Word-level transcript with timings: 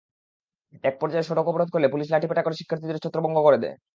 একপর্যায়ে 0.83 1.27
সড়ক 1.27 1.47
অবরোধ 1.47 1.69
করলে 1.71 1.87
পুলিশ 1.87 2.07
লাঠিপেটা 2.11 2.43
করে 2.43 2.59
শিক্ষার্থীদের 2.59 3.01
ছত্রভঙ্গ 3.03 3.37
করে 3.43 3.57
দেয়। 3.63 3.75